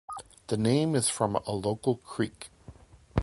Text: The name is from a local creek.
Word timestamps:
The 0.47 0.57
name 0.57 0.95
is 0.95 1.09
from 1.09 1.35
a 1.35 1.51
local 1.51 1.97
creek. 1.97 2.49